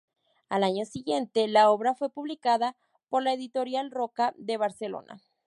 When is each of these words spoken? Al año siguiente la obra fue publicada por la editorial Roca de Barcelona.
Al 0.49 0.63
año 0.63 0.83
siguiente 0.85 1.47
la 1.47 1.69
obra 1.69 1.93
fue 1.93 2.09
publicada 2.11 2.75
por 3.07 3.21
la 3.21 3.33
editorial 3.33 3.91
Roca 3.91 4.33
de 4.35 4.57
Barcelona. 4.57 5.21